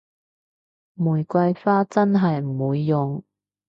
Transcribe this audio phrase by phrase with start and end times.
[0.95, 3.23] 玫瑰花真係唔會用